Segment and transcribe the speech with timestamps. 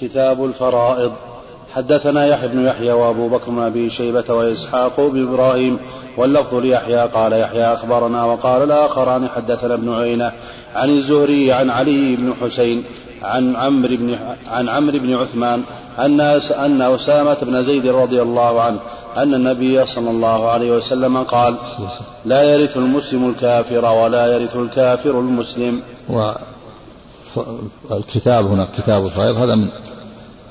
[0.00, 1.12] كتاب الفرائض.
[1.74, 5.78] حدثنا يحيى بن يحيى وابو بكر بن أبي شيبة وإسحاق بن إبراهيم
[6.16, 7.08] واللفظ ليحيى.
[7.14, 10.32] قال يحيى أخبرنا وقال الآخران حدثنا ابن عيينة
[10.74, 12.84] عن الزهري عن علي بن حسين
[13.22, 14.18] عن عمرو بن
[14.50, 15.62] عن عمرو بن عثمان
[15.98, 18.78] أن أن أسامة بن زيد رضي الله عنه
[19.16, 21.56] أن النبي صلى الله عليه وسلم قال
[22.24, 25.82] لا يرث المسلم الكافر ولا يرث الكافر المسلم.
[27.90, 29.68] والكتاب هنا كتاب الفرائض هذا من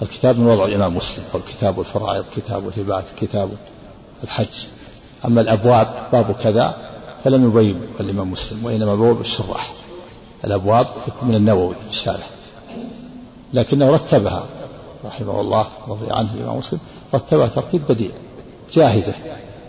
[0.01, 3.49] الكتاب من وضع الإمام مسلم والكتاب الفرائض كتاب الهبات كتاب
[4.23, 4.67] الحج.
[5.25, 6.75] أما الأبواب باب كذا
[7.23, 9.73] فلم يبين الإمام مسلم وإنما بواب الشراح.
[10.45, 10.87] الأبواب
[11.21, 12.29] من النووي الشارح
[13.53, 14.45] لكنه رتبها
[15.05, 16.79] رحمه الله رضي عنه الإمام مسلم
[17.13, 18.11] رتبها ترتيب بديع
[18.73, 19.13] جاهزة.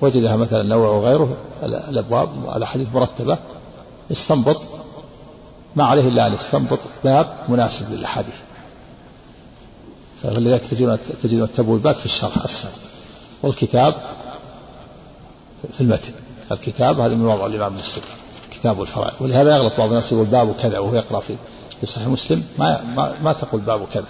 [0.01, 3.39] وجدها مثلا النووي وغيره الأبواب الأحاديث مرتبة.
[4.13, 4.61] استنبط
[5.77, 8.35] ما عليه إلا أن يستنبط باب مناسب للأحاديث.
[10.25, 12.69] فلذلك تجدون تجدون التبويبات في الشرح أسفل
[13.43, 13.95] والكتاب
[15.73, 16.13] في المتن.
[16.53, 18.03] الكتاب هذا من وضع الإمام مسلم.
[18.51, 19.15] كتاب الفرائض.
[19.21, 21.37] ولهذا يغلط بعض الناس يقول باب كذا وهو يقرأ في
[21.81, 22.43] في صحيح مسلم.
[22.59, 24.07] ما ما, ما تقول باب كذا.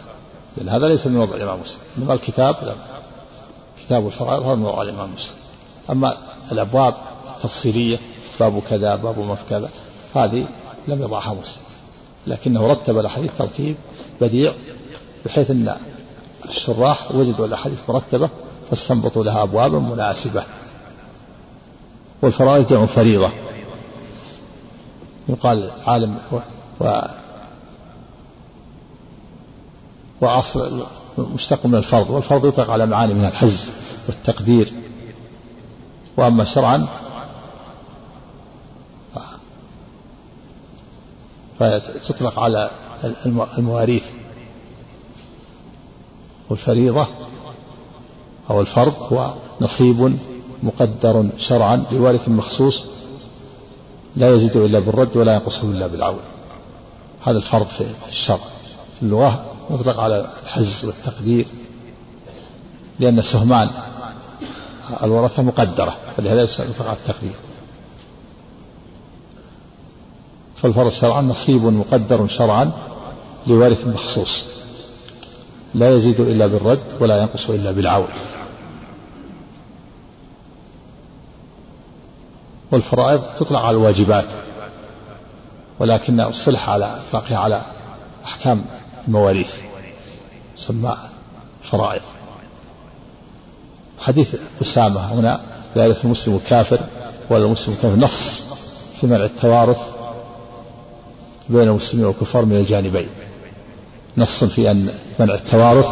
[0.57, 1.79] لأن هذا ليس من وضع الإمام مسلم.
[1.98, 2.75] إنما الكتاب لا.
[3.85, 5.35] كتاب الفرائض هذا من وضع الإمام مسلم.
[5.91, 6.17] أما
[6.53, 6.95] الأبواب
[7.37, 7.98] التفصيلية
[8.41, 9.70] باب كذا باب ما في كذا
[10.15, 10.47] هذه
[10.89, 11.62] لم يضعها مسلم.
[12.27, 13.77] لكنه رتب الأحاديث ترتيب
[14.20, 14.53] بديع
[15.27, 15.77] بحيث أن
[16.48, 18.28] الشراح وجدوا الأحاديث مرتبة
[18.70, 20.42] فاستنبطوا لها أبوابا مناسبة.
[22.23, 23.31] والفرائض جمع فريضة.
[25.28, 26.19] يقال عالم
[26.81, 27.01] و,
[30.20, 30.86] وأصل
[31.19, 33.70] مشتق من الفرض والفرض يطلق على معاني من الحز
[34.08, 34.73] والتقدير.
[36.17, 36.86] وأما شرعا
[41.58, 42.70] فتطلق على
[43.58, 44.05] المواريث.
[46.50, 47.06] والفريضة
[48.50, 50.19] أو الفرض هو نصيب
[50.62, 52.85] مقدر شرعا لوارث مخصوص
[54.17, 56.20] لا يزيد إلا بالرد ولا ينقصه إلا بالعون.
[57.23, 58.39] هذا الفرض في الشرع.
[58.96, 61.46] في اللغة مطلق على الحز والتقدير
[63.01, 63.70] لأن سهمان
[65.02, 67.35] الورثة مقدرة فلهذا يطلق على التقدير.
[70.57, 72.73] فالفرض شرعا نصيب مقدر شرعا
[73.46, 74.54] لوارث مخصوص.
[75.74, 78.08] لا يزيد إلا بالرد ولا ينقص إلا بالعون.
[82.70, 84.24] والفرائض تطلق على الواجبات
[85.79, 87.63] ولكن اصطلح على إطلاقها على
[88.24, 88.64] أحكام
[89.08, 89.55] المواريث
[90.57, 90.96] سمى
[91.63, 92.02] فرائض.
[93.98, 95.40] حديث أسامة هنا
[95.77, 96.80] لا يرث المسلم الكافر
[97.30, 98.42] ولا المسلم الكافر نص
[99.01, 99.80] في منع التوارث
[101.48, 103.08] بين المسلمين والكفار من الجانبين.
[104.17, 104.89] نص في أن
[105.19, 105.86] منع التوارث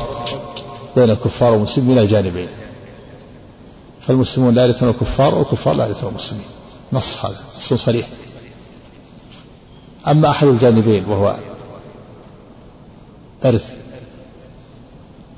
[0.96, 2.48] بين الكفار والمسلمين من الجانبين
[4.00, 6.44] فالمسلمون لا يرثون الكفار والكفار لا يرثون المسلمين.
[6.92, 8.06] نص هذا نص صريح.
[10.08, 11.36] أما أحد الجانبين وهو
[13.44, 13.76] إرث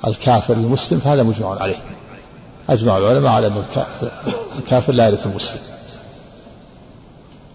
[0.06, 1.76] الكافر المسلم فهذا مجمع عليه.
[2.68, 3.64] أجمع العلماء على أن
[4.58, 5.60] الكافر لا يرث المسلم.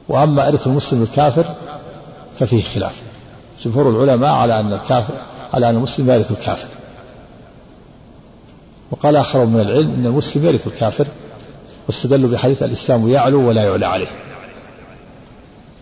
[0.07, 1.45] وأما إرث المسلم الكافر
[2.39, 3.01] ففيه خلاف.
[3.65, 5.13] جمهور العلماء على أن الكافر
[5.53, 6.67] على أن المسلم يرث الكافر.
[8.91, 11.07] وقال آخر من العلم أن المسلم يرث الكافر
[11.87, 14.07] واستدلوا بحديث الإسلام يعلو ولا يعلى عليه.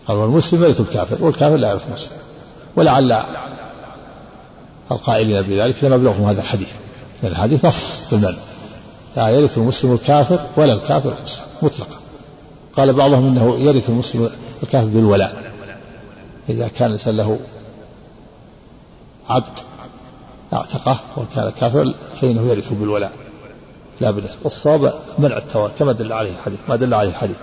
[0.06, 2.16] قالوا المسلم يرث الكافر والكافر لا يرث المسلم
[2.76, 3.22] ولعل
[4.92, 6.68] القائلين بذلك لما بلغهم هذا الحديث.
[7.22, 8.38] لأن الحديث نص في المنع
[9.16, 11.96] لا يرث المسلم الكافر ولا الكافر المسلم مطلقا.
[12.76, 14.30] قال بعضهم إنه يرث المسلم
[14.62, 15.52] الكافر بالولاء.
[16.48, 17.38] إذا كان الإنسان له
[19.28, 19.58] عبد.
[20.52, 23.12] اعتقه وكان كافرا فإنه يرث بالولاء.
[24.00, 27.36] لا بالنسبة والصواب منع التوارث كما دل عليه الحديث ما دل عليه الحديث.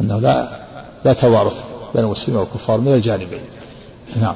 [0.00, 0.64] أنه لا
[1.04, 1.64] لا توارث
[1.94, 3.42] بين المسلمين والكفار من الجانبين.
[4.20, 4.34] نعم.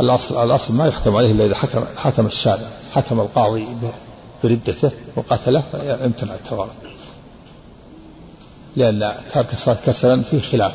[0.00, 3.66] الأصل الأصل ما يحكم عليه إلا إذا حكم حكم الشارع حكم القاضي
[4.44, 5.64] بردته وقتله
[6.04, 6.91] يمتنع التوارث.
[8.76, 10.72] لأن ترك الصلاة كسلا فيه خلاف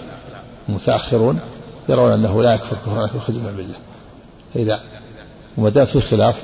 [0.69, 1.39] المتأخرون
[1.89, 3.75] يرون أنه لا يكفر كفرا يخرج من الملة
[4.53, 4.79] فإذا
[5.57, 6.43] وما دام فيه خلاف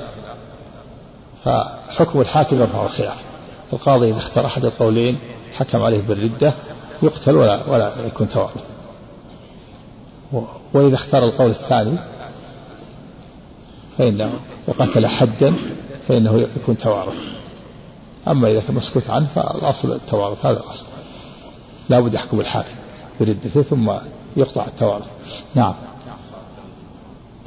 [1.45, 3.23] فحكم الحاكم يرفع الخلاف.
[3.73, 5.17] القاضي إذا اختار أحد القولين
[5.57, 6.53] حكم عليه بالردة
[7.03, 8.65] يقتل ولا ولا يكون توارث.
[10.73, 11.97] وإذا اختار القول الثاني
[13.97, 14.33] فإنه
[14.67, 15.53] وقتل حدا
[16.07, 17.17] فإنه يكون توارث.
[18.27, 20.85] أما إذا كان مسكوت عنه فالأصل التوارث هذا الأصل.
[21.89, 22.75] لابد يحكم الحاكم
[23.19, 23.91] بردته ثم
[24.37, 25.11] يقطع التوارث.
[25.55, 25.73] نعم.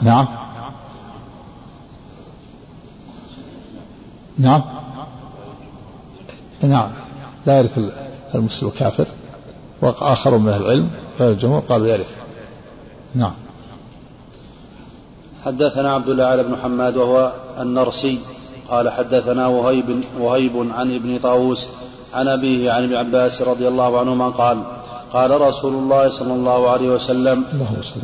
[0.02, 0.26] نعم.
[4.38, 4.62] نعم.
[6.62, 6.90] نعم.
[7.46, 7.78] لا يرث
[8.34, 9.06] المسلم الكافر
[9.82, 10.90] وآخر من العلم
[11.20, 12.16] غير الجمهور قالوا يرث.
[13.14, 13.34] نعم.
[15.44, 18.18] حدثنا عبد الله بن محمد وهو النرسي
[18.70, 21.68] قال حدثنا وهيب وهيب عن ابن طاووس
[22.16, 24.58] عن أبيه عن ابن عباس رضي الله عنهما قال
[25.12, 27.44] قال رسول الله صلى الله عليه وسلم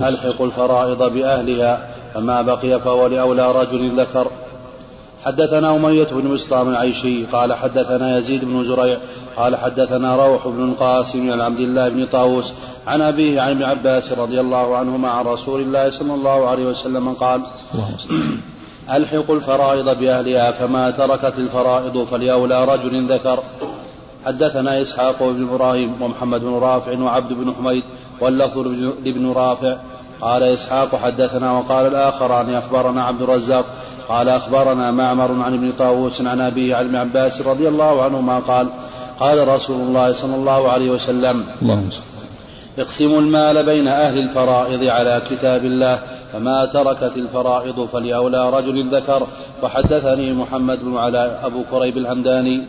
[0.03, 4.26] ألحق الفرائض بأهلها فما بقي فهو لأولى رجل ذكر.
[5.25, 8.99] حدثنا أمية بن مسطام العيشي قال حدثنا يزيد بن زريع
[9.37, 12.53] قال حدثنا روح بن القاسم عن عبد الله بن طاووس
[12.87, 17.12] عن أبيه عن ابن عباس رضي الله عنهما عن رسول الله صلى الله عليه وسلم
[17.12, 17.41] قال
[18.93, 23.43] ألحقوا الفرائض بأهلها فما تركت الفرائض فلأولى رجل ذكر.
[24.27, 27.83] حدثنا إسحاق بن إبراهيم ومحمد بن رافع وعبد بن حميد
[28.21, 28.59] واللفظ
[29.05, 29.77] لابن رافع.
[30.21, 33.65] قال إسحاق حدثنا وقال الآخران أخبرنا عبد الرزاق.
[34.09, 38.67] قال أخبرنا معمر عن ابن طاووس عن أبيه عن ابن عباس رضي الله عنهما قال
[39.21, 41.89] قال رسول الله صلى الله عليه وسلم اللهم
[42.79, 45.99] اقسموا المال بين أهل الفرائض على كتاب الله
[46.33, 49.27] فما تركت الفرائض فلأولى رجل ذكر.
[49.63, 52.63] وحدثني محمد بن علاء أبو كريب الهمداني.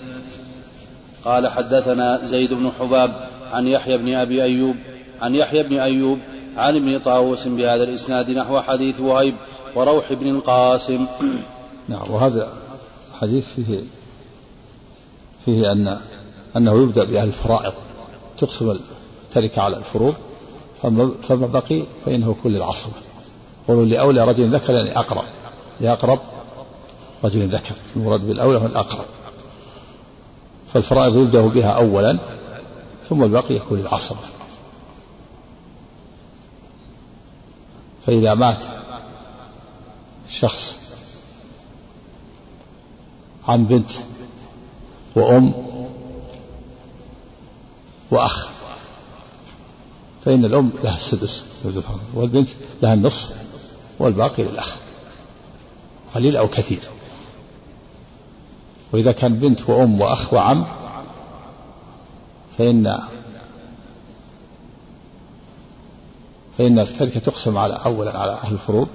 [1.26, 4.76] قال حدثنا زيد بن حباب عن يحيى بن أبي أيوب
[5.22, 6.20] عن يحيى بن أيوب
[6.58, 9.36] عن ابن طاووس بهذا الإسناد نحو حديث وهيب
[9.76, 11.06] وروح بن القاسم.
[11.90, 12.54] نعم وهذا
[13.22, 13.84] حديث فيه
[15.46, 16.00] فيه أن
[16.58, 17.74] أنه يبدأ بأهل الفرائض
[18.38, 18.78] تقسم
[19.30, 20.14] التركة على الفروض
[21.24, 22.94] فما بقي فإنه كل العصبة
[23.68, 25.26] قولوا لأولى رجل ذكر يعني أقرب
[25.82, 26.20] لأقرب
[27.24, 29.06] رجل ذكر المراد بالأولى هو الأقرب.
[30.74, 32.20] فالفرائض يبدأ بها أولا
[33.10, 34.20] ثم الباقي يكون العصبة
[38.08, 38.64] فإذا مات
[40.30, 40.80] شخص
[43.48, 43.90] عن بنت
[45.16, 45.54] وأم
[48.12, 48.48] وأخ
[50.26, 51.46] فإن الأم لها السدس
[52.14, 52.50] والبنت
[52.82, 53.44] لها النصف
[54.00, 54.76] والباقي للأخ
[56.16, 56.82] قليل أو كثير.
[58.94, 60.66] وإذا كان بنت وأم وأخ وعم
[62.58, 63.00] فإن
[66.58, 68.88] فإن التركة تقسم على أولا على أهل الفروض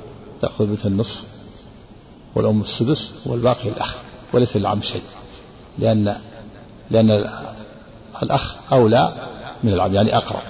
[0.43, 1.25] تأخذ بنت النصف
[2.35, 3.97] والأم السدس والباقي الأخ
[4.33, 5.03] وليس للعم شيء
[5.79, 6.17] لأن
[6.91, 7.31] لأن
[8.23, 9.29] الأخ أولى
[9.65, 10.43] من العم يعني أقرب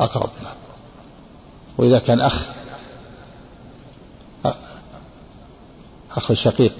[0.00, 0.30] أقرب.
[1.78, 2.46] وإذا كان أخ
[6.16, 6.72] أخ الشقيق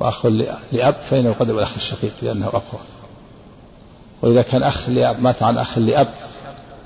[0.00, 0.26] وأخ
[0.72, 2.80] لأب فإنه يقدم الأخ الشقيق لأنه أقوى.
[4.22, 6.14] وإذا كان أخ لأب مات عن أخ لأب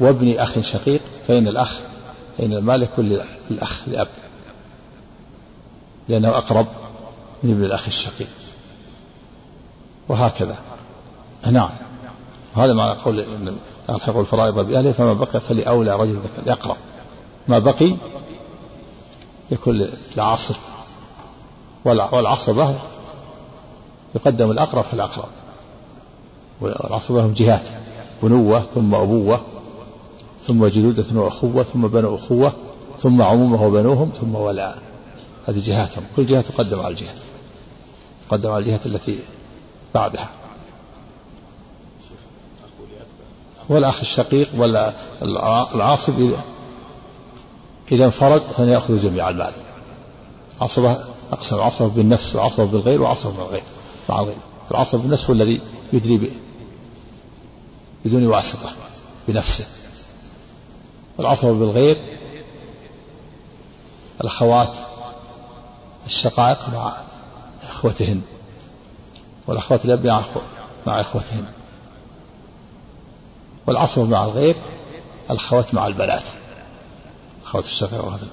[0.01, 1.81] وابن أخ شقيق فإن الأخ
[2.39, 3.21] فإن المال يكون
[3.51, 4.09] للأخ لأب.
[6.09, 6.67] لأنه أقرب
[7.43, 8.29] من ابن الأخ الشقيق.
[10.09, 10.59] وهكذا.
[11.51, 11.71] نعم.
[12.57, 13.57] هذا معنى قول إن
[13.91, 16.51] ألحق الفرائض بأهله فما بقي فلأولى رجل ذكر.
[16.51, 16.77] يقرأ.
[17.49, 17.97] ما بقي؟
[19.51, 20.55] يكون لعاصر
[21.85, 22.75] والعصبة
[24.15, 25.29] يقدم الأقرب فالأقرب
[26.61, 27.63] والعصبة لهم جهات
[28.23, 29.41] بنوة ثم أبوة
[30.43, 32.53] ثم جدودة وأخوة ثم بنو أخوة
[32.99, 34.79] ثم عمومة وبنوهم ثم ولاء
[35.49, 36.05] هذه جهاتهم.
[36.17, 37.15] كل جهة تقدم على الجهة.
[38.29, 39.19] تقدم على الجهة التي
[39.95, 40.31] بعدها.
[43.69, 44.93] والأخ الشقيق ولا
[45.75, 46.33] العاصب
[47.93, 49.53] إذا انفرد فليأخذ جميع المال.
[50.61, 50.97] عصبة
[51.33, 53.63] أقسم عصبة بالنفس وعصبة بالغير وعصبة بالغير.
[54.21, 54.37] الغير
[54.71, 55.61] العصبة بالنفس هو الذي
[55.93, 56.31] يدري
[58.05, 58.71] بدون واسطة
[59.29, 59.67] بنفسه.
[61.19, 62.19] والعصبة بالغير
[64.21, 64.75] الأخوات
[66.07, 66.93] الشقائق مع
[67.71, 68.23] إخوتهن
[69.47, 70.07] والأخوات الأب
[70.87, 71.47] مع إخوتهن.
[73.67, 74.57] والعصبة مع الغير
[75.31, 76.25] الأخوات مع البنات.
[77.45, 78.27] أخوات الشقائق وهذا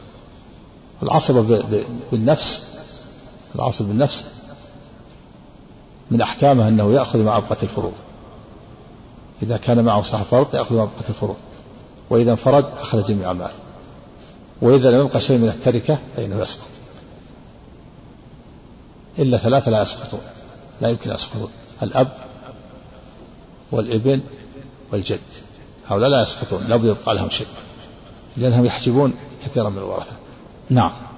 [1.04, 1.64] العصبة
[2.12, 2.64] بالنفس
[3.56, 4.26] العصبة بالنفس
[6.12, 7.94] من أحكامه أنه يأخذ مع أبقة الفروض.
[9.44, 11.36] إذا كان معه صاحب فرض يأخذ مع أبقة الفروض.
[12.10, 13.52] وإذا انفرد أخذ جميع المال
[14.62, 16.68] وإذا لم يبقى شيء من التركة فإنه يسقط.
[19.20, 20.22] إلا ثلاثة لا يسقطون.
[20.82, 21.50] لا يمكن يسقطون.
[21.84, 22.12] الأب
[23.72, 24.22] والإبن
[24.92, 25.20] والجد.
[25.88, 26.64] هؤلاء لا يسقطون.
[26.68, 27.48] لا بد يبقى لهم شيء.
[28.38, 29.14] لأنهم يحجبون
[29.46, 30.12] كثيرا من الورثة.
[30.70, 31.09] نعم.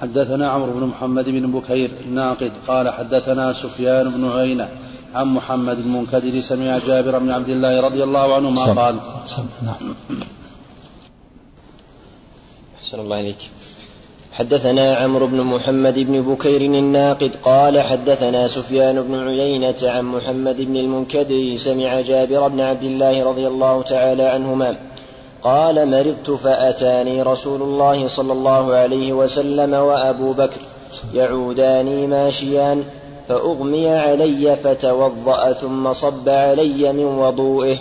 [0.00, 4.68] حدثنا عمرو بن محمد بن بكير الناقد قال حدثنا سفيان بن عيينة
[5.14, 8.94] عن محمد المنكدر سمع جابر بن عبد الله رضي الله عنهما قال.
[9.62, 9.94] نعم.
[12.82, 13.50] أحسن الله إليك.
[14.32, 20.76] حدثنا عمرو بن محمد بن بكير الناقد قال حدثنا سفيان بن عيينة عن محمد بن
[20.76, 24.76] المنكدر سمع جابر بن عبد الله رضي الله تعالى عنهما
[25.48, 30.60] قال مرضت فأتاني رسول الله صلى الله عليه وسلم وأبو بكر
[31.14, 32.84] يعوداني ماشيان
[33.28, 37.76] فأغمي علي فتوضأ ثم صب علي من وضوئه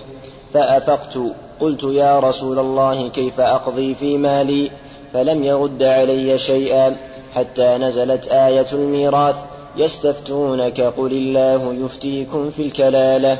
[0.53, 1.17] فأفقت.
[1.59, 4.71] قلت يا رسول الله كيف أقضي في مالي؟
[5.13, 6.95] فلم يرد علي شيئا
[7.35, 9.35] حتى نزلت آية الميراث
[9.77, 13.37] يستفتونك قل الله يفتيكم في الكلالة.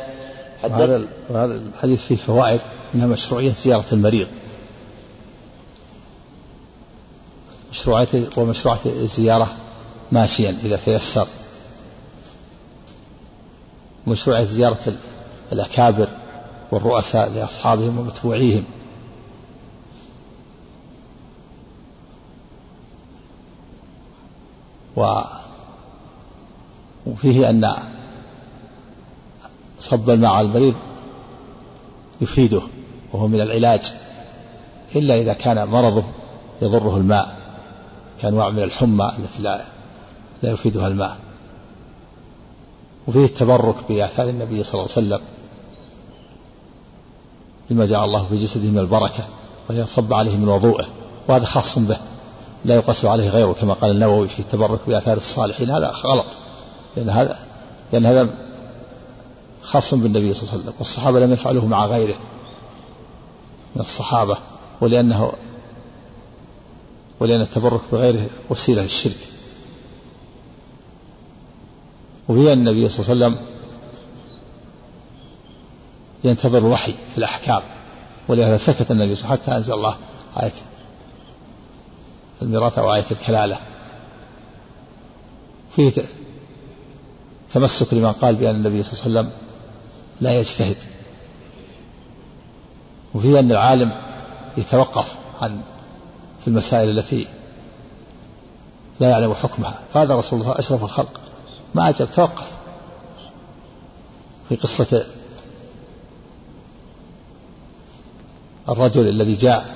[0.63, 2.62] هذا الحديث فيه فوائد.
[2.94, 4.27] منها مشروعية زيارة المريض.
[7.72, 9.58] مشروعية ومشروعية الزيارة
[10.12, 11.27] ماشيا إذا تيسر.
[14.08, 14.94] مشروعية زيارة
[15.51, 16.08] الأكابر
[16.72, 18.63] والرؤساء لأصحابهم ومتبوعيهم.
[27.08, 27.74] وفيه أن
[29.79, 30.75] صب الماء على المريض
[32.21, 32.62] يفيده
[33.13, 33.93] وهو من العلاج
[34.95, 36.03] إلا إذا كان مرضه
[36.62, 37.38] يضره الماء
[38.21, 39.62] كأنواع من الحمى التي لا
[40.43, 41.17] لا يفيدها الماء.
[43.07, 45.19] وفيه التبرك بآثار النبي صلى الله عليه وسلم
[47.69, 49.24] لما جعل الله في جسده من البركة
[49.69, 50.86] وهي صب عليه من وضوءه
[51.27, 51.97] وهذا خاص به
[52.65, 55.69] لا يقاس عليه غيره كما قال النووي في التبرك بآثار الصالحين.
[55.69, 56.25] هذا غلط
[56.97, 57.39] لأن هذا
[57.93, 58.47] لأن هذا
[59.67, 60.74] خاص بالنبي صلى الله عليه وسلم.
[60.79, 62.15] والصحابة لم يفعلوه مع غيره
[63.75, 64.38] من الصحابة
[64.81, 65.31] ولأنه
[67.19, 69.17] ولأن التبرك بغيره وسيلة للشرك.
[72.27, 73.47] وهي النبي صلى الله عليه وسلم
[76.24, 77.62] ينتظر الوحي في الأحكام
[78.27, 79.95] ولهذا سكت النبي صلى الله عليه وسلم حتى أنزل الله
[80.43, 80.51] آية
[82.41, 83.59] الميراث أو آية الكلالة.
[85.75, 85.91] فيه
[87.53, 89.47] تمسك لمن قال بأن النبي صلى الله عليه وسلم
[90.21, 90.75] لا يجتهد.
[93.13, 93.91] وفيه أن العالم
[94.57, 95.62] يتوقف عن
[96.41, 97.27] في المسائل التي
[99.00, 99.79] لا يعلم حكمها.
[99.93, 101.19] هذا رسول الله أشرف الخلق.
[101.75, 102.47] ما أجب توقف.
[104.50, 105.03] في قصة
[108.69, 109.75] الرجل الذي جاء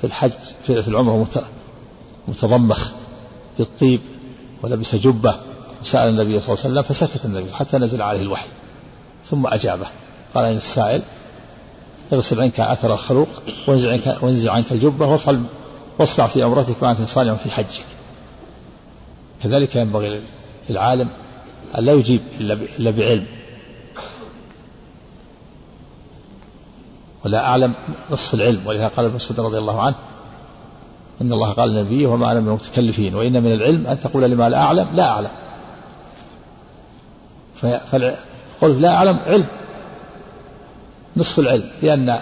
[0.00, 0.32] في الحج
[0.66, 1.28] في العمرة
[2.28, 2.90] متضمخ
[3.58, 4.00] بالطيب
[4.62, 5.36] ولبس جبة
[5.82, 8.48] وسأل النبي صلى الله عليه وسلم فسكت النبي حتى نزل عليه الوحي.
[9.30, 9.86] ثم أجابه.
[10.34, 11.02] قال إن السائل
[12.12, 13.28] اغسل عنك أثر الخلوق
[13.68, 15.42] وانزع عنك, وانزع عنك الجبة وافعل
[15.98, 17.84] واصنع في عمرتك ما أنت صانع في حجك.
[19.42, 20.20] كذلك ينبغي
[20.70, 21.08] للعالم
[21.78, 23.26] أن لا يجيب إلا بعلم.
[27.24, 27.74] ولا أعلم
[28.10, 29.94] نصف العلم ولهذا قال ابن مسعود رضي الله عنه
[31.20, 34.58] إن الله قال لنبيه وما أنا من المتكلفين وإن من العلم أن تقول لما لا
[34.58, 35.30] أعلم لا أعلم.
[38.60, 39.46] فقول لا أعلم علم
[41.16, 42.20] نصف العلم لأن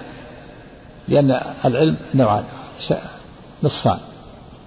[1.09, 2.45] لأن العلم نوعان
[3.63, 3.99] نصفان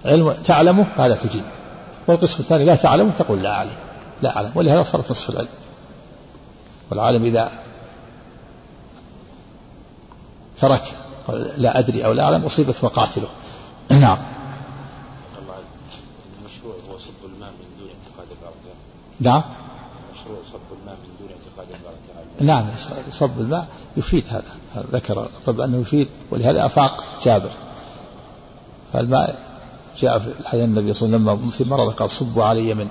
[0.04, 1.44] علم تعلمه فهذا تجيب
[2.06, 3.76] والقسم الثاني لا تعلمه تقول لا أعلم
[4.22, 5.48] لا أعلم ولهذا صارت نصف العلم.
[6.90, 7.52] والعالم إذا
[10.56, 10.96] ترك
[11.56, 13.28] لا أدري أو لا أعلم أصيبت مقاتله.
[13.90, 14.18] نعم.
[16.38, 18.28] المشروع هو صب الماء من دون اعتقاد
[19.20, 19.42] نعم
[20.08, 22.66] المشروع صب الماء من دون اعتقاد البركة نعم
[23.12, 23.66] صب الماء
[23.96, 24.42] يفيد هذا.
[24.92, 27.50] ذكر طب أنه يفيد ولهذا أفاق جابر.
[28.92, 29.38] فالماء
[29.98, 32.88] جاء في الحديث النبي صلى الله عليه وسلم في مرض قال صبوا علي من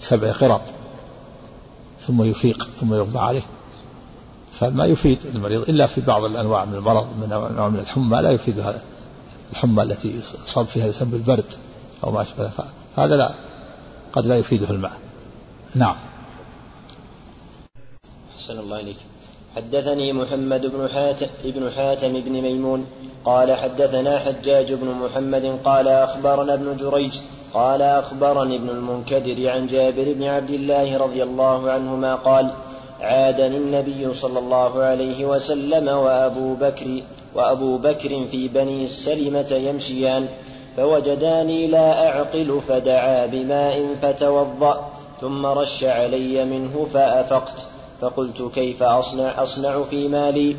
[0.00, 0.60] سبع خرط
[2.06, 3.42] ثم يفيق ثم يغمى عليه.
[4.52, 8.60] فالماء يفيد المريض إلا في بعض الأنواع من المرض من نوع من الحمى لا يفيد
[8.60, 8.82] هذا.
[9.52, 11.44] الحمى التي صاب فيها الإنسان بالبرد
[12.04, 12.50] أو ما أشبه
[12.96, 13.30] هذا لا
[14.12, 14.92] قد لا يفيده الماء.
[15.74, 15.96] نعم.
[18.40, 18.96] أحسن الله إليك.
[19.56, 22.86] حدثني محمد بن حاتم ابن حاتم بن ميمون
[23.24, 27.12] قال حدثنا حجاج بن محمد قال أخبرنا ابن جريج
[27.54, 32.50] قال أخبرني ابن المنكدر عن جابر بن عبد الله رضي الله عنهما قال
[33.00, 37.02] عادني النبي صلى الله عليه وسلم وأبو بكر
[37.34, 40.28] وأبو بكر في بني السلمة يمشيان
[40.76, 47.66] فوجداني لا أعقل فدعا بماء فتوضأ ثم رش علي منه فأفقت.
[48.00, 50.56] فقلت كيف أصنع أصنع في مالي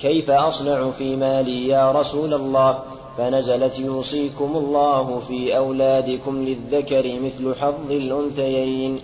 [0.00, 2.78] كيف أصنع في مالي يا رسول الله؟
[3.18, 9.00] فنزلت يوصيكم الله في أولادكم للذكر مثل حظ الأنثيين.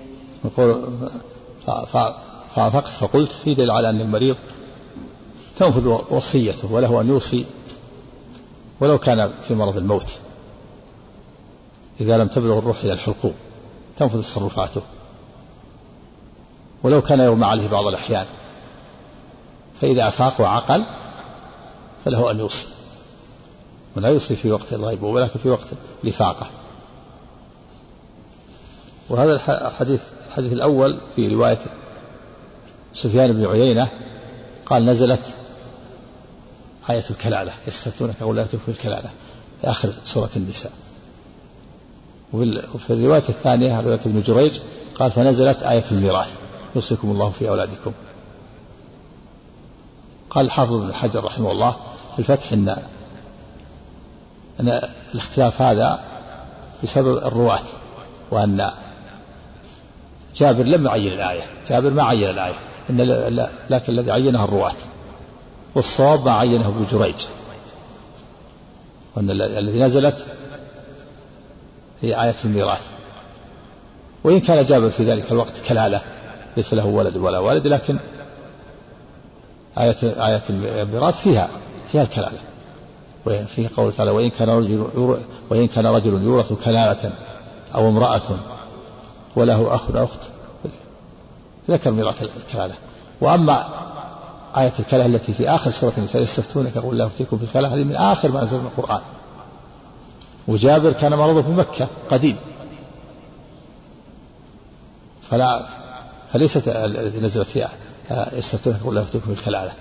[2.55, 4.37] فأفقت فقلت في دليل على أن المريض
[5.59, 7.45] تنفذ وصيته وله أن يوصي
[8.81, 10.07] ولو كان في مرض الموت.
[12.01, 13.35] إذا لم تبلغ الروح إلى الحلقوم
[13.97, 14.83] تنفذ تصرفاته
[16.83, 18.27] ولو كان يغمى عليه بعض الأحيان.
[19.81, 20.87] فإذا أفاق وعقل
[22.05, 22.67] فله أن يوصي.
[23.97, 25.67] ولا يوصي في وقت الغيبوبة ولكن في وقت
[26.05, 26.47] الإفاقة.
[29.09, 29.35] وهذا
[29.69, 31.59] الحديث الحديث الأول في رواية
[32.95, 33.89] سفيان بن عيينة
[34.67, 35.35] قال نزلت
[36.91, 39.11] آية الكلالة يستفتونك أو لا في الكلالة
[39.61, 40.73] في آخر سورة النساء.
[42.33, 44.59] وفي الرواية الثانية رواية ابن جريج
[44.95, 46.39] قال فنزلت آية الميراث.
[46.79, 47.93] يوصيكم الله في أولادكم.
[50.31, 51.77] قال الحافظ ابن حجر رحمه الله
[52.13, 52.69] في الفتح إن
[54.61, 54.81] أن
[55.15, 56.01] الاختلاف هذا
[56.83, 57.65] بسبب الرواة
[58.31, 58.71] وأن
[60.37, 62.55] جابر لم يعين الآية جابر ما عين الآية
[62.91, 64.77] إن لكن الذي عينها الرواة
[65.75, 67.27] والصواب ما عينه ابن جريج.
[69.17, 70.27] وأن الذي نزلت
[72.03, 72.91] هي آية الميراث.
[74.25, 76.03] وإن كان جابر في ذلك الوقت كلالة
[76.57, 77.99] ليس له ولد ولا والد لكن
[79.79, 81.49] آية آية الميراث فيها
[81.93, 82.39] فيها الكلالة
[83.27, 84.87] وفيه قول تعالى وإن كان رجل
[85.51, 87.13] وإن كان رجل يورث كلالة
[87.75, 88.39] أو امرأة
[89.37, 90.21] وله أخ أو أخت
[91.71, 92.75] ذكر ميراث الكلالة.
[93.21, 93.69] وأما
[94.57, 97.97] آية الكلالة التي في آخر سورة النساء يستفتونك قل الله يفتيكم في الكلالة هذه من
[97.97, 99.01] آخر ما نزل من القرآن.
[100.49, 102.37] وجابر كان مرضه في مكة قديم.
[105.31, 105.67] فلا
[106.33, 107.71] فليست التي نزلت فيها
[108.33, 109.73] يستفتونك قل الله يفتيكم في الكلالة.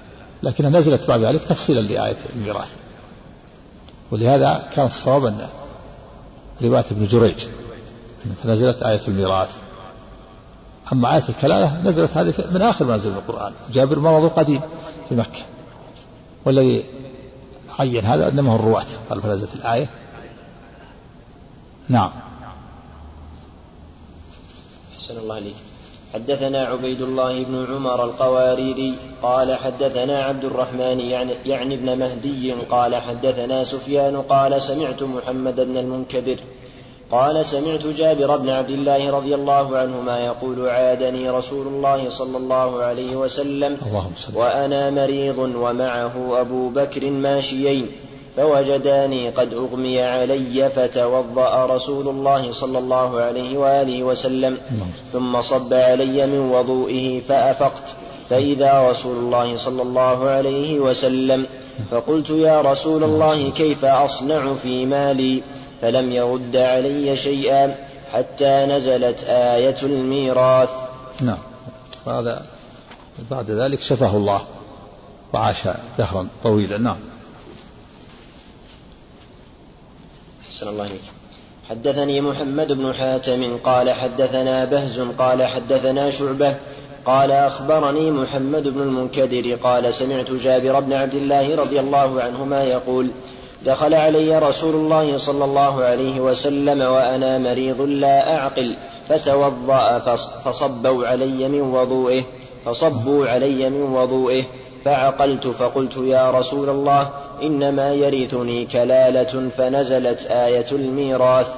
[0.44, 2.76] لكنها نزلت بعد ذلك تفصيلا لآية الميراث.
[4.12, 5.48] ولهذا كان الصواب أن
[6.62, 7.46] رواية ابن جريج
[8.44, 9.58] فنزلت آية الميراث.
[10.94, 13.54] أما آية الكلالة نزلت هذه من آخر ما نزل من القرآن.
[13.74, 14.62] جابر مرض قديم
[15.10, 15.40] في مكة.
[16.46, 16.86] والذي
[17.80, 18.86] عين هذا إنما هو الرواة.
[19.10, 19.90] قال فنزلت الآية.
[21.90, 22.12] نعم.
[24.96, 25.56] أحسن الله عليك
[26.14, 28.94] حدثنا عبيد الله بن عمر القواريري
[29.24, 35.78] قال حدثنا عبد الرحمن يعني, يعني ابن مهدي قال حدثنا سفيان قال سمعت محمد بن
[35.78, 36.38] المنكدر
[37.12, 42.84] قال سمعت جابر بن عبد الله رضي الله عنهما يقول عادني رسول الله صلى الله
[42.84, 43.78] عليه وسلم
[44.34, 47.92] وأنا مريض ومعه أبو بكر ماشيين
[48.38, 54.58] فوجداني قد أغمي علي فتوضأ رسول الله صلى الله عليه وآله وسلم
[55.14, 57.84] ثم صب علي من وضوئه فأفقت.
[58.30, 61.46] فإذا رسول الله صلى الله عليه وسلم
[61.92, 65.44] فقلت يا رسول الله كيف أصنع في مالي؟
[65.82, 67.76] فلم يرد علي شيئا
[68.14, 70.70] حتى نزلت آية الميراث.
[71.22, 71.38] نعم.
[72.08, 72.46] هذا
[73.32, 74.42] بعد ذلك شفاه الله
[75.34, 76.78] وعاش دهرا طويلا.
[76.78, 76.98] نعم.
[80.58, 81.02] أحسن الله عليك
[81.70, 86.56] حدثني محمد بن حاتم قال حدثنا بهز قال حدثنا شعبة
[87.06, 93.08] قال أخبرني محمد بن المنكدر قال سمعت جابر بن عبد الله رضي الله عنهما يقول
[93.66, 98.76] دخل علي رسول الله صلى الله عليه وسلم وأنا مريض لا أعقل
[99.10, 100.00] فتوضأ
[100.46, 102.24] فصبوا علي من وضوئه
[102.66, 104.44] فصبوا علي من وضوئه
[104.88, 107.10] فعقلت فقلت يا رسول الله
[107.42, 111.50] إنما يرثني كلالة فنزلت آية الميراث.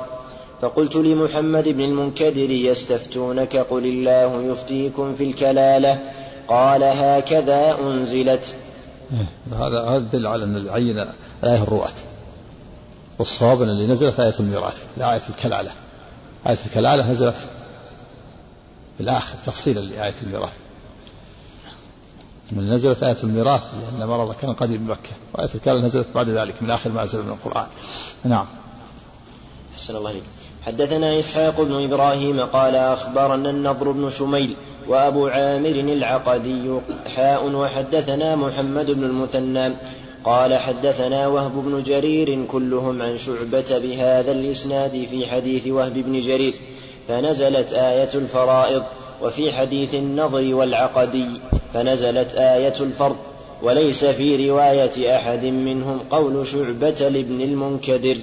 [0.61, 5.99] فقلت لمحمد بن المنكدر يستفتونك قل الله يفتيكم في الكلالة.
[6.47, 8.55] قال هكذا أنزلت.
[9.51, 10.99] هذا هذا يدل على أن العين
[11.43, 11.97] آية الرواة
[13.19, 15.71] والصواب أن اللي نزلت آية الميراث لا آية الكلالة.
[16.47, 17.35] آية الكلالة نزلت
[18.97, 20.53] في الآخر تفصيلا لآية الميراث.
[22.51, 26.71] من نزلت آية الميراث لأن مرض كان قديم بمكة وآية الكلالة نزلت بعد ذلك من
[26.71, 27.67] آخر ما نزل من القرآن.
[28.23, 28.45] نعم.
[29.75, 30.23] أحسن الله عليك
[30.65, 34.55] حدثنا إسحاق بن إبراهيم قال أخبرنا النضر بن شميل
[34.87, 36.79] وأبو عامر العقدي
[37.15, 39.75] حاء وحدثنا محمد بن المثنى
[40.23, 46.53] قال حدثنا وهب بن جرير كلهم عن شعبة بهذا الإسناد في حديث وهب بن جرير
[47.07, 48.83] فنزلت آية الفرائض
[49.21, 51.27] وفي حديث النضر والعقدي.
[51.73, 53.15] فنزلت آية الفرض
[53.61, 58.17] وليس في رواية أحد منهم قول شعبة لابن المنكدر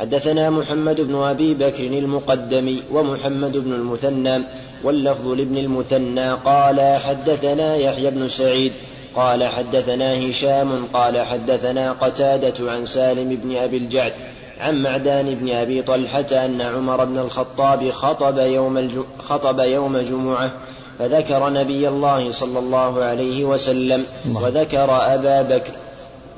[0.00, 4.44] حدثنا محمد بن أبي بكر المقدم ومحمد بن المثنى
[4.84, 8.72] واللفظ لابن المثنى قال حدثنا يحيى بن سعيد
[9.16, 14.12] قال حدثنا هشام قال حدثنا قتادة عن سالم بن أبي الجعد
[14.60, 19.04] عن معدان بن أبي طلحة أن عمر بن الخطاب خطب يوم.
[19.18, 20.52] خطب يوم جمعة
[20.98, 24.04] فذكر نبي الله صلى الله عليه وسلم.
[24.34, 25.72] وذكر أبا بكر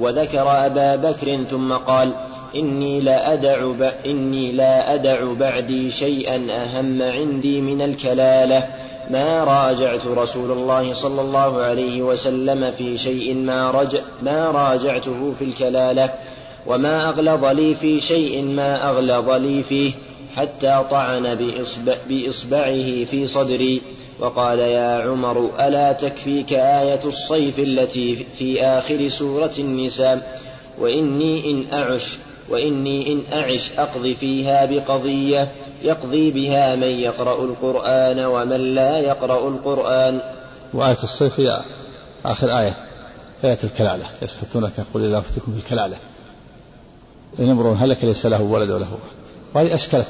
[0.00, 2.12] وذكر أبا بكر ثم قال
[2.54, 3.82] إني لا أدع ب...
[4.06, 8.68] إني لا أدع بعدي شيئا أهم عندي من الكلالة
[9.10, 13.96] ما راجعت رسول الله صلى الله عليه وسلم في شيء ما رج...
[14.22, 16.14] ما راجعته في الكلالة
[16.66, 19.92] وما أغلظ لي في شيء ما أغلظ لي فيه
[20.36, 23.82] حتى طعن بإصبع بإصبعه في صدري
[24.18, 30.40] وقال يا عمر ألا تكفيك آية الصيف التي في آخر سورة النساء؟
[30.78, 32.18] وإني إن أعش
[32.48, 40.20] وإني إن أعش أقضي فيها بقضية يقضي بها من يقرأ القرآن ومن لا يقرأ القرآن.
[40.74, 41.60] وآية الصيف هي
[42.24, 42.76] آخر آية
[43.44, 44.04] آية الكلالة.
[44.22, 45.96] يستفتونك يقول إذا أفتكم في الكلالة.
[47.40, 48.98] إن امرؤ هلك ليس له ولد وله
[49.54, 50.08] وهذه أشكلت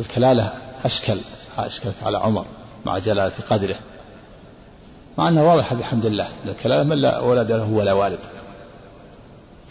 [0.00, 0.52] الكلالة
[0.84, 1.16] أشكل
[1.58, 2.44] أشكلت على عمر
[2.86, 3.76] مع جلالة قدره.
[5.18, 6.28] مع أنها واضحة بحمد الله.
[6.44, 8.18] أن الكلالة من لا ولد له ولا والد.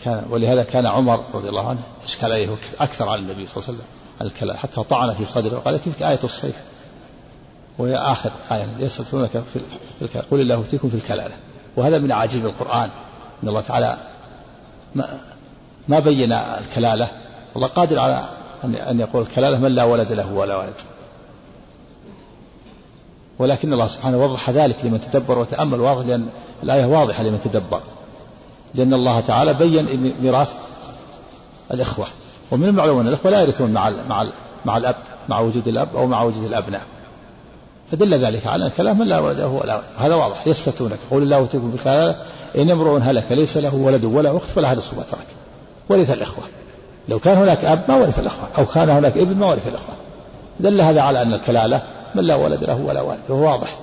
[0.03, 3.77] كان ولهذا كان عمر رضي الله عنه أشكال عليه أكثر على النبي صلى الله عليه
[3.77, 3.87] وسلم.
[4.21, 6.55] الكلالة حتى طعن في صدره وقال تلك آية الصيف.
[7.77, 8.67] وهي آخر آية.
[8.79, 9.43] يستفتونك
[9.99, 11.35] في قل الله يؤتيكم في الكلالة.
[11.75, 12.89] وهذا من عجيب القرآن.
[13.43, 13.97] أن الله تعالى
[14.95, 15.19] ما,
[15.87, 17.11] ما بين الكلالة.
[17.55, 18.29] الله قادر على
[18.65, 20.73] أن يقول الكلالة من لا ولد له ولا ولد
[23.39, 26.27] ولكن الله سبحانه وضح ذلك لمن تدبر وتأمل واضح لأن
[26.63, 27.81] الآية واضحة لمن تدبر.
[28.75, 30.53] لأن الله تعالى بين ميراث
[31.71, 32.07] الإخوة
[32.51, 34.25] ومن المعلوم أن الإخوة لا يرثون مع مع
[34.65, 34.95] مع الأب
[35.29, 36.81] مع وجود الأب أو مع وجود الأبناء.
[37.91, 41.37] فدل ذلك على الكلام من لا ولد له ولا ولد هذا واضح يستفتونك قول الله
[41.37, 42.21] يؤتيكم بالكلالة
[42.57, 45.27] إن امرؤ هلك ليس له ولد ولا أخت فلا هذا ما ترك
[45.89, 46.43] ورث الإخوة
[47.09, 49.95] لو كان هناك أب ما ورث الإخوة أو كان هناك ابن ما ورث الإخوة.
[50.59, 51.81] دل هذا على أن الكلالة
[52.15, 53.77] من لا ولد له ولا والد وهو واضح.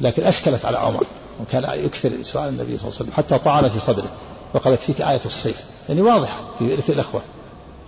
[0.00, 1.04] لكن أشكلت على عمر
[1.40, 4.08] وكان يكثر سؤال النبي صلى الله عليه وسلم حتى طعن في صدره
[4.54, 5.64] وقالت فيك آية الصيف.
[5.88, 7.22] يعني واضحة في إرث الأخوة.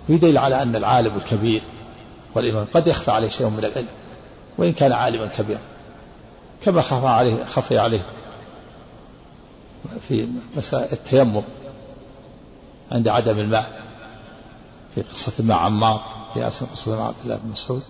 [0.07, 1.63] في دليل على أن العالم الكبير
[2.35, 3.89] والإمام قد يخفى عليه شيء من العلم
[4.59, 5.61] وإن كان عالما كبيرا.
[6.65, 8.03] كما خفى عليه خفي عليه
[10.09, 11.43] في مسألة التيمم
[12.93, 13.82] عند عدم الماء.
[14.95, 16.01] في قصة مع عمار
[16.35, 17.83] في قصة مع عبد الله بن مسعود.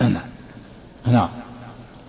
[0.00, 0.30] نعم
[1.06, 1.28] نعم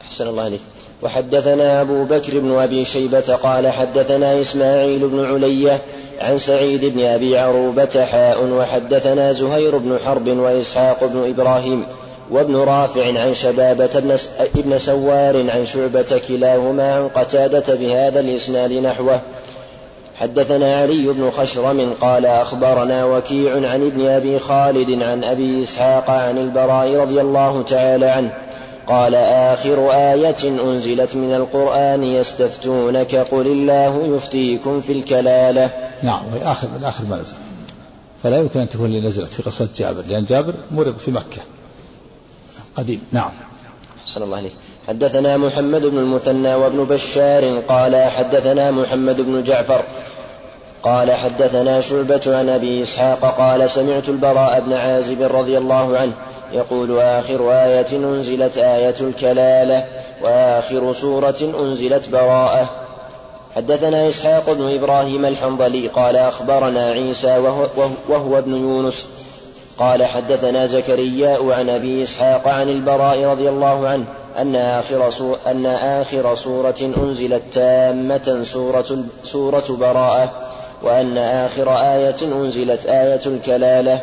[0.02, 0.62] أحسن الله عليك
[1.02, 5.82] وحدثنا أبو بكر بن أبي شيبة قال حدثنا إسماعيل بن علية
[6.20, 11.84] عن سعيد بن أبي عروبة حاء وحدثنا زهير بن حرب وإسحاق بن إبراهيم
[12.32, 14.18] وابن رافع عن شبابة بن,
[14.56, 19.22] ابن سوار عن شعبة كلاهما عن قتادة بهذا الإسناد نحوه.
[20.20, 26.38] حدثنا علي بن خشرم قال أخبرنا وكيع عن ابن أبي خالد عن أبي إسحاق عن
[26.38, 28.34] البراء رضي الله تعالى عنه
[28.88, 35.70] قال آخر آية أنزلت من القرآن يستفتونك قل الله يفتيكم في الكلالة.
[36.04, 37.36] نعم آخر من آخر ما نزل.
[38.24, 41.42] فلا يمكن أن تكون نزلت في قصة جابر لأن جابر مرض في مكة.
[42.76, 43.02] قديم.
[43.12, 43.32] نعم.
[44.06, 44.54] أحسن الله عليك
[44.88, 49.84] حدثنا محمد بن المثنى وابن بشار قال حدثنا محمد بن جعفر
[50.84, 56.14] قال حدثنا شعبة عن أبي إسحاق قال سمعت البراء بن عازب رضي الله عنه
[56.54, 59.86] يقول آخر آية أنزلت آية الكلالة
[60.22, 62.70] وآخر سورة أنزلت براءة.
[63.56, 67.68] حدثنا إسحاق بن إبراهيم الحنظلي قال أخبرنا عيسى وهو,
[68.10, 69.08] وهو ابن يونس
[69.80, 74.06] قال حدثنا زكرياء عن أبي إسحاق عن البراء رضي الله عنه
[74.38, 80.32] أن آخر, سورة أن آخر سورة أنزلت تامة سورة, سورة براءة
[80.84, 84.00] وأن آخر آية أنزلت آية الكلالة.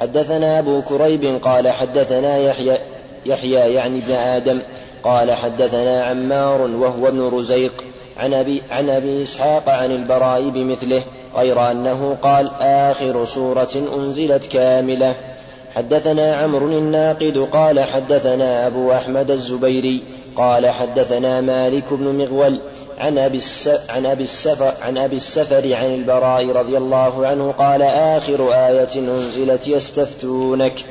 [0.00, 2.78] حدثنا أبو كريب قال حدثنا يحيى
[3.26, 4.62] يحيى يعني ابن آدم
[5.04, 7.72] قال حدثنا عمار وهو ابن رزيق
[8.18, 11.02] عن أبي, عن أبي إسحاق عن البراء بمثله
[11.36, 15.14] غير أنه قال آخر سورة أنزلت كاملة.
[15.76, 20.02] حدثنا عمرو الناقد قال حدثنا أبو أحمد الزبيري
[20.36, 22.58] قال حدثنا مالك بن مغول
[22.98, 23.40] عن أبي,
[23.88, 29.68] عن أبي السفر عن أبي السفر عن البراء رضي الله عنه قال آخر آية أنزلت
[29.68, 30.84] يستفتونك.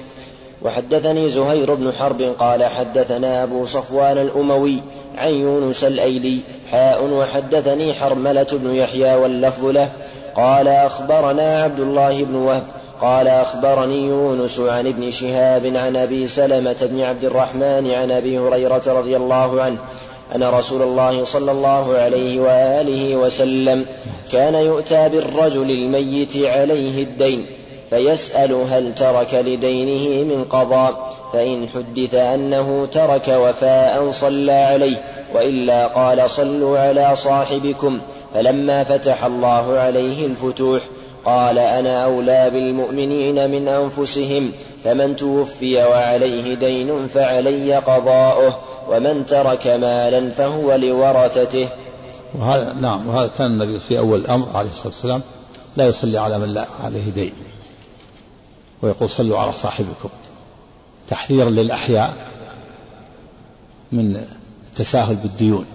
[0.61, 4.81] وحدثني زهير بن حرب قال حدثنا أبو صفوان الأموي
[5.17, 6.39] عن يونس الأيلي
[6.71, 9.89] حاء وحدثني حرملة بن يحيى واللفظ له
[10.35, 12.63] قال أخبرنا عبد الله بن وهب
[13.01, 18.83] قال أخبرني يونس عن ابن شهاب عن أبي سلمة بن عبد الرحمن عن أبي هريرة
[18.87, 19.77] رضي الله عنه
[20.35, 23.85] أن رسول الله صلى الله عليه وآله وسلم
[24.31, 27.45] كان يؤتى بالرجل الميت عليه الدين
[27.89, 34.97] فيسأل هل ترك لدينه من قضاء فإن حدث أنه ترك وفاء صلى عليه
[35.35, 37.99] وإلا قال صلوا على صاحبكم
[38.33, 40.81] فلما فتح الله عليه الفتوح
[41.25, 44.51] قال أنا أولى بالمؤمنين من أنفسهم
[44.83, 51.67] فمن توفي وعليه دين فعلي قضاؤه ومن ترك مالا فهو لورثته.
[52.35, 55.21] وهذا نعم وهذا كان النبي في أول الأمر عليه الصلاة والسلام
[55.77, 57.33] لا يصلي على من لا عليه دين
[58.81, 60.09] ويقول صلوا على صاحبكم.
[61.09, 62.13] تحذيرا للأحياء
[63.91, 64.25] من
[64.69, 65.65] التساهل بالديون.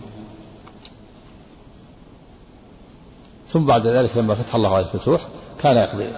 [3.48, 5.20] ثم بعد ذلك لما فتح الله عليه الفتوح
[5.58, 6.10] كان يقضي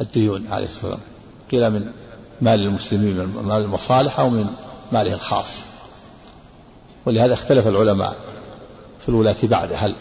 [0.00, 1.14] الديون عليه الصلاة والسلام.
[1.50, 1.92] قيل من
[2.40, 4.46] مال المسلمين من مال المصالح أو من
[4.92, 5.62] ماله الخاص.
[7.06, 8.16] ولهذا اختلف العلماء
[9.00, 9.76] في الولاة بعده.
[9.76, 9.96] هل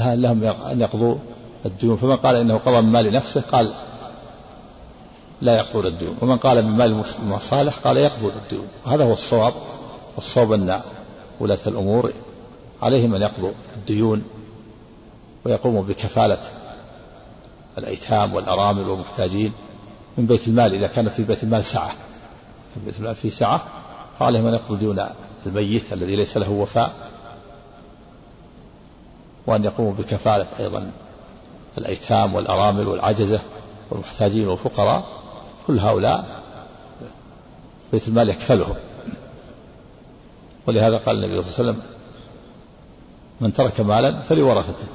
[0.00, 1.16] هل لهم أن يقضوا
[1.66, 3.72] الديون؟ فمن قال إنه قضى من مال نفسه قال
[5.42, 6.16] لا يقضون الديون.
[6.20, 8.66] ومن قال من مال المصالح قال يقضون الديون.
[8.86, 9.52] وهذا هو الصواب
[10.18, 10.80] الصواب أن
[11.40, 12.12] ولاة الأمور
[12.82, 14.24] عليهم أن يقضوا الديون
[15.44, 16.38] ويقوموا بكفالة
[17.78, 19.52] الأيتام والأرامل والمحتاجين
[20.18, 20.74] من بيت المال.
[20.74, 21.90] إذا كان في بيت المال سعة
[22.74, 23.66] في بيت المال في سعة
[24.18, 25.04] فعليهم أن يقضوا ديون
[25.46, 27.10] الميت الذي ليس له وفاء
[29.46, 30.90] وأن يقوموا بكفالة أيضا
[31.78, 33.40] الأيتام والأرامل والعجزة
[33.90, 35.04] والمحتاجين والفقراء.
[35.66, 36.42] كل هؤلاء
[37.92, 38.74] بيت المال يكفلهم.
[40.66, 41.99] ولهذا قال النبي صلى الله عليه وسلم
[43.40, 44.86] من ترك مالا فلورثته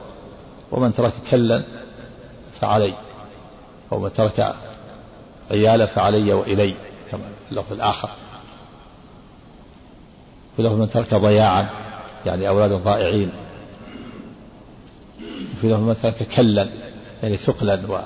[0.72, 1.64] ومن ترك كلا
[2.62, 2.94] فعلي
[3.92, 4.56] أو من ترك
[5.52, 6.76] عيالا فعلي وإلي
[7.12, 8.10] كما في اللفظ الآخر.
[10.56, 11.70] في لفظ من ترك ضياعا
[12.26, 13.32] يعني أولادا ضائعين.
[15.62, 16.70] في لفظ من ترك كلا
[17.24, 18.00] يعني ثقلا و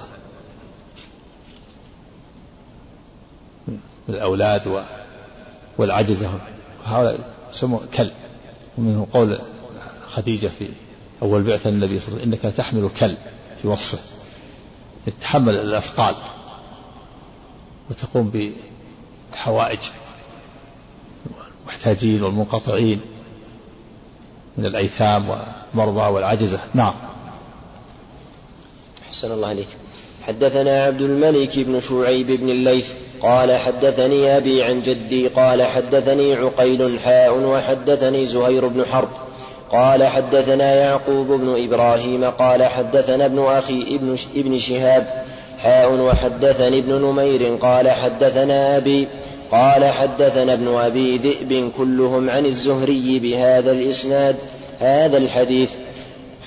[4.10, 4.82] الأولاد و
[5.78, 6.30] والعجزة.
[6.86, 7.19] هؤلاء
[7.54, 8.12] يسمون كل
[8.78, 9.39] ومنه قول
[10.13, 10.67] خديجة في
[11.21, 13.17] أول بعثة النبي صلى الله عليه وسلم إنك تحمل كل
[13.61, 13.99] في وصفه.
[15.05, 16.15] تتحمل الأثقال
[17.89, 18.51] وتقوم
[19.33, 19.79] بحوائج
[21.65, 23.01] المحتاجين والمنقطعين
[24.57, 26.59] من الأيتام والمرضى والعجزة.
[26.73, 26.93] نعم.
[29.07, 29.67] أحسن الله عليك.
[30.27, 36.99] حدثنا عبد الملك بن شعيب بن الليث قال حدثني أبي عن جدي قال حدثني عقيل
[36.99, 39.09] حاء وحدثني زهير بن حرب
[39.71, 45.23] قال حدثنا يعقوب بن إبراهيم قال حدثنا ابن أخي ابن, ابن شهاب
[45.63, 49.08] حاء وحدثني ابن نمير قال حدثنا أبي
[49.51, 54.36] قال حدثنا ابن أبي ذئب كلهم عن الزهري بهذا الإسناد
[54.79, 55.71] هذا الحديث.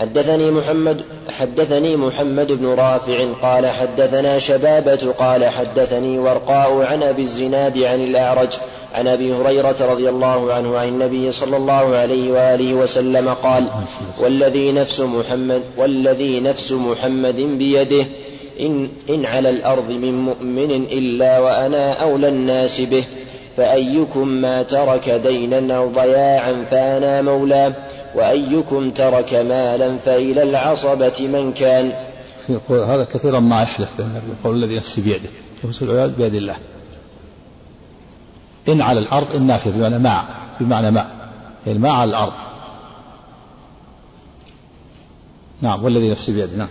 [0.01, 1.03] حدثني محمد
[1.39, 8.53] حدثني محمد بن رافع قال حدثنا شبابة قال حدثني ورقاء عن أبي الزناد عن الأعرج
[8.93, 13.65] عن أبي هريرة رضي الله عنه عن النبي صلى الله عليه وآله وسلم قال
[14.19, 18.07] والذي نفس محمد والذي نفس محمد بيده
[18.61, 23.05] إن, إن على الأرض من مؤمن إلا وأنا أولى الناس به
[23.57, 27.73] فأيكم ما ترك دينا أو ضياعا فأنا مولاه
[28.15, 31.93] وأيكم ترك مالا فإلى العصبة من كان.
[32.69, 33.89] هذا كثيرا ما يحلف
[34.41, 35.31] يقول الذي نفسي بيده
[35.65, 36.57] يفوز العياذ بيد الله.
[38.69, 40.25] إن على الأرض إن نافية بمعنى مع
[40.61, 41.07] بمعنى ماء
[41.67, 42.33] يعني ما على الأرض.
[45.61, 46.69] نعم والذي نفسي بيده نعم.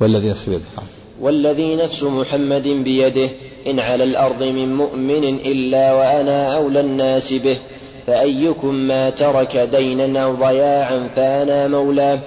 [0.00, 0.86] والذي نفسي بيده نعم.
[1.20, 3.30] والذي نفس محمد بيده
[3.66, 7.58] إن على الأرض من مؤمن إلا وأنا أولى الناس به.
[8.06, 12.18] فأيكم ما ترك دينا أو ضياعا فأنا مولاه.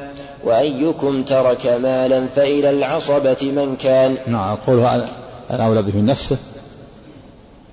[0.44, 4.18] وأيكم ترك مالا فإلى العصبة من كان.
[4.28, 4.80] نعم أقول
[5.50, 6.38] أنا أولى به من نفسه.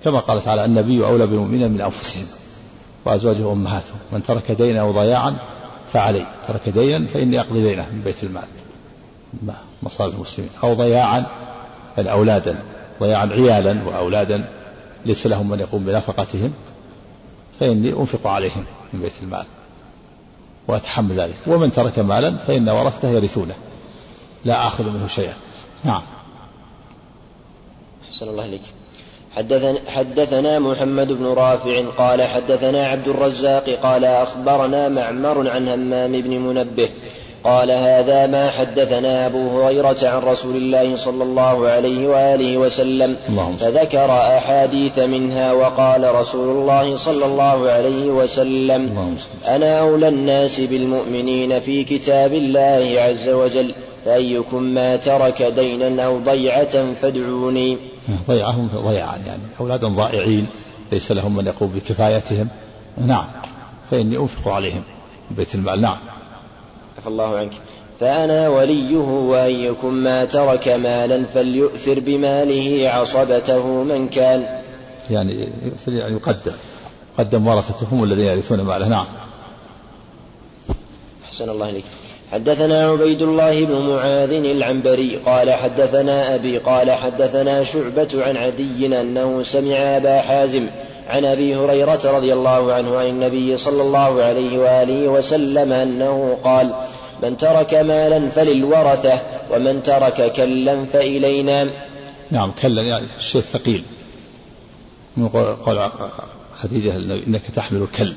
[0.04, 2.26] كما قال تعالى النبي أولى بالمؤمنين من أنفسهم
[3.04, 5.36] وأزواجه أمهاتهم من ترك دينا أو ضياعا
[5.92, 6.26] فعلي.
[6.48, 8.48] ترك دينا فإني أقضي دينه من بيت المال.
[9.82, 10.50] مصالح المسلمين.
[10.62, 11.26] أو ضياعا
[11.96, 12.58] يعني أولادا.
[13.00, 14.44] ضياعا عيالا وأولادا.
[15.06, 16.52] ليس لهم من يقوم بنفقتهم.
[17.60, 19.46] فإني أنفق عليهم من بيت المال.
[20.68, 21.36] وأتحمل ذلك.
[21.46, 23.54] ومن ترك مالا فإن ورثته يرثونه.
[24.44, 25.34] لا آخذ منه شيئا.
[25.84, 26.02] نعم.
[28.08, 28.62] أحسن الله إليك.
[29.36, 36.30] حدثنا, حدثنا محمد بن رافع قال حدثنا عبد الرزاق قال أخبرنا معمر عن همام بن
[36.30, 36.88] منبه
[37.44, 43.16] قال هذا ما حدثنا أبو هريرة عن رسول الله صلى الله عليه وآله وسلم
[43.58, 51.84] فذكر أحاديث منها وقال رسول الله صلى الله عليه وسلم أنا أولى الناس بالمؤمنين في
[51.84, 57.95] كتاب الله عز وجل فأيكم ما ترك دينا أو ضيعة فادعوني.
[58.28, 60.46] ضيعهم ضيعا يعني أولادا ضائعين
[60.92, 62.48] ليس لهم من يقوم بكفايتهم.
[63.06, 63.26] نعم
[63.90, 64.82] فإني أنفق عليهم
[65.30, 65.80] بيت المال.
[65.80, 65.98] نعم.
[66.98, 67.52] عفى الله عنك.
[68.00, 74.60] فأنا وليه وأيكم ما ترك مالا فليؤثر بماله عصبته من كان.
[75.10, 75.52] يعني
[75.88, 76.52] يعني يقدم
[77.18, 78.88] قدم ورثته هم الذين يرثون ماله.
[78.88, 79.06] نعم.
[81.24, 81.84] أحسن الله إليك.
[82.32, 89.42] حدثنا عبيد الله بن معاذ العنبري قال حدثنا أبي قال حدثنا شعبة عن عدي أنه
[89.42, 90.66] سمع أبا حازم
[91.08, 96.74] عن أبي هريرة رضي الله عنه عن النبي صلى الله عليه وآله وسلم أنه قال
[97.22, 101.70] من ترك مالا فللورثة ومن ترك كلا فإلينا.
[102.30, 103.82] نعم كلا يعني الشيء ثقيل.
[105.66, 105.90] قال
[106.62, 108.14] خديجة إنك تحمل كل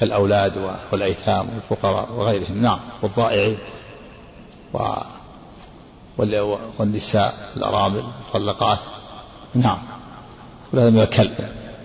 [0.00, 2.62] كالأولاد والأيتام والفقراء وغيرهم.
[2.62, 3.58] نعم والضائعين
[6.78, 8.78] والنساء الأرامل المطلقات.
[9.54, 9.78] نعم.
[10.74, 11.30] هذا من الكل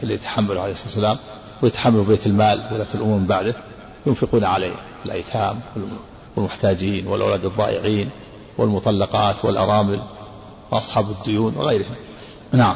[0.04, 1.17] اللي يتحمله عليه الصلاة والسلام
[1.62, 3.56] ويتحمل بيت المال ولاة الأمور من بعده
[4.06, 5.60] ينفقون عليه الأيتام
[6.36, 8.10] والمحتاجين والأولاد الضائعين
[8.58, 10.04] والمطلقات والأرامل
[10.72, 11.96] وأصحاب الديون وغيرهم.
[12.52, 12.76] نعم.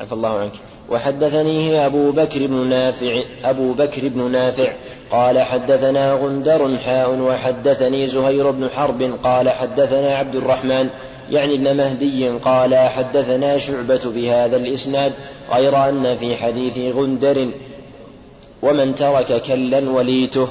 [0.00, 0.52] عفى الله عنك.
[0.90, 4.72] وحدثنيه أبو بكر بن نافع أبو بكر بن نافع
[5.10, 10.88] قال حدثنا غندر حاء وحدثني زهير بن حرب قال حدثنا عبد الرحمن
[11.30, 15.12] يعني ابن مهدي قال حدثنا شعبة بهذا الإسناد
[15.52, 17.48] غير أن في حديث غندر
[18.62, 20.48] ومن ترك كلا وليته.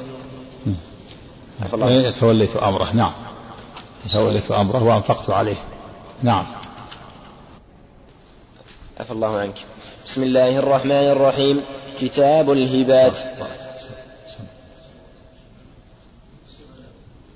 [2.20, 3.12] توليت أمره نعم.
[4.14, 5.56] توليت أمره وأنفقت عليه
[6.24, 6.46] نعم.
[9.00, 9.66] عفى الله عنك.
[10.06, 11.62] بسم الله الرحمن الرحيم.
[12.00, 13.18] كتاب الهبات.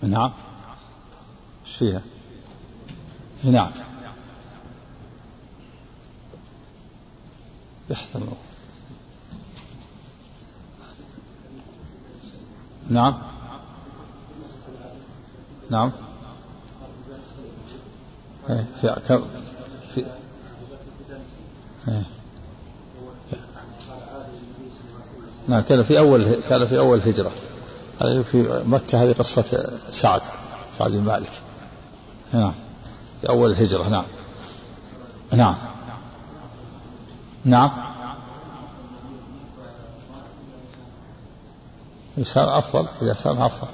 [0.02, 0.34] نعم.
[1.80, 2.02] فيها.
[3.44, 3.72] نعم.
[7.90, 8.28] يحتمل
[12.90, 13.22] نعم.
[15.70, 15.92] نعم.
[18.50, 19.22] إيه، في
[19.96, 20.06] في
[25.52, 27.32] نعم كان في أول كان في أول هجرة
[28.24, 30.22] في مكة هذه قصة سعد
[30.78, 31.32] سعد بن مالك.
[32.34, 32.54] نعم
[33.22, 34.06] في أول الهجرة نعم.
[35.32, 35.56] نعم.
[37.46, 37.72] نعم.
[42.18, 43.68] يسام أفضل إذا أفضل.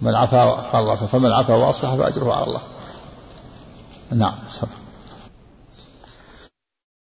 [0.00, 2.62] من عفا قال الله فمن عفا وأصلح فأجره على الله.
[4.10, 4.83] نعم سمع